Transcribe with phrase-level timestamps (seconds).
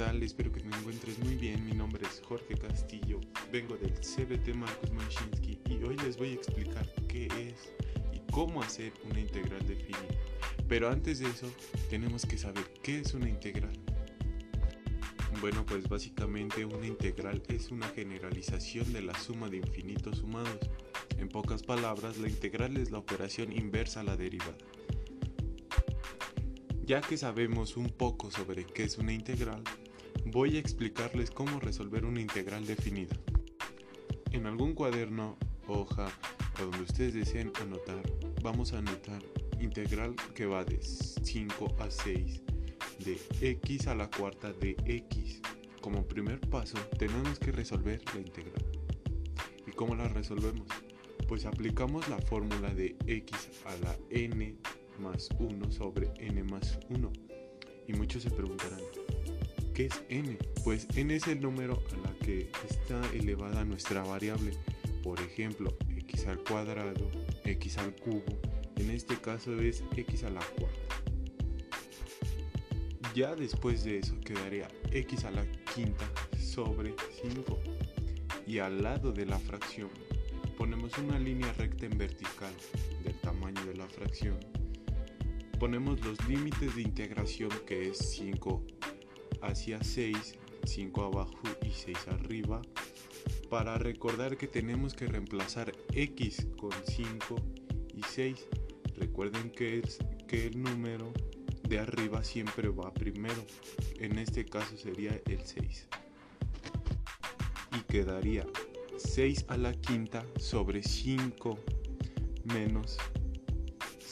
[0.00, 0.22] tal?
[0.22, 1.62] Espero que te encuentres muy bien.
[1.66, 3.20] Mi nombre es Jorge Castillo.
[3.52, 7.74] Vengo del CBT Marcos Moschinsky y hoy les voy a explicar qué es
[8.10, 9.76] y cómo hacer una integral de.
[10.66, 11.52] Pero antes de eso,
[11.90, 13.78] tenemos que saber qué es una integral.
[15.42, 20.70] Bueno, pues básicamente una integral es una generalización de la suma de infinitos sumados.
[21.18, 24.56] En pocas palabras, la integral es la operación inversa a la derivada.
[26.86, 29.62] Ya que sabemos un poco sobre qué es una integral,
[30.26, 33.16] voy a explicarles cómo resolver una integral definida.
[34.32, 36.08] En algún cuaderno, hoja
[36.58, 38.02] o donde ustedes deseen anotar,
[38.42, 39.22] vamos a anotar
[39.60, 42.42] integral que va de 5 a 6
[43.04, 45.40] de x a la cuarta de x.
[45.80, 48.64] Como primer paso tenemos que resolver la integral.
[49.66, 50.68] ¿Y cómo la resolvemos?
[51.28, 54.56] Pues aplicamos la fórmula de x a la n
[54.98, 57.12] más 1 sobre n más 1.
[57.88, 58.80] Y muchos se preguntarán,
[59.80, 60.36] ¿qué es n?
[60.62, 64.52] Pues n es el número a la que está elevada nuestra variable.
[65.02, 67.10] Por ejemplo, x al cuadrado,
[67.44, 68.22] x al cubo.
[68.76, 70.96] En este caso es x a la cuarta.
[73.14, 76.04] Ya después de eso quedaría x a la quinta
[76.38, 77.58] sobre 5.
[78.46, 79.88] Y al lado de la fracción
[80.58, 82.52] ponemos una línea recta en vertical
[83.02, 84.38] del tamaño de la fracción
[85.60, 88.64] ponemos los límites de integración que es 5
[89.42, 92.62] hacia 6, 5 abajo y 6 arriba,
[93.48, 97.36] para recordar que tenemos que reemplazar x con 5
[97.94, 98.46] y 6.
[98.96, 101.12] Recuerden que, es, que el número
[101.68, 103.44] de arriba siempre va primero,
[103.98, 105.88] en este caso sería el 6.
[107.78, 108.46] Y quedaría
[108.96, 111.58] 6 a la quinta sobre 5
[112.44, 112.98] menos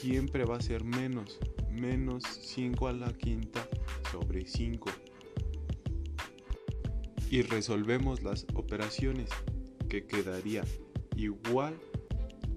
[0.00, 1.38] siempre va a ser menos.
[1.70, 3.68] Menos 5 a la quinta
[4.10, 4.90] sobre 5.
[7.30, 9.30] Y resolvemos las operaciones
[9.88, 10.64] que quedaría
[11.16, 11.78] igual